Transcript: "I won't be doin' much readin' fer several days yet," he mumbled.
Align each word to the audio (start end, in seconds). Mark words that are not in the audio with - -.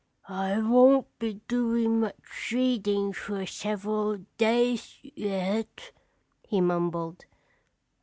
"I 0.27 0.57
won't 0.59 1.19
be 1.19 1.41
doin' 1.47 1.99
much 1.99 2.49
readin' 2.51 3.13
fer 3.13 3.45
several 3.45 4.17
days 4.39 4.97
yet," 5.03 5.91
he 6.41 6.59
mumbled. 6.59 7.25